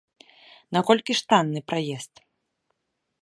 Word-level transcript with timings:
Наколькі 0.77 1.17
ж 1.19 1.27
танны 1.33 1.61
праезд? 1.71 2.13